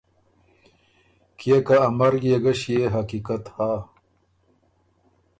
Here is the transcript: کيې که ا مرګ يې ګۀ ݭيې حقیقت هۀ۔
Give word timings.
کيې 1.37 1.57
که 1.65 1.75
ا 1.87 1.89
مرګ 1.99 2.21
يې 2.31 2.37
ګۀ 2.43 2.53
ݭيې 2.59 2.85
حقیقت 2.95 3.43
هۀ۔ 3.55 3.71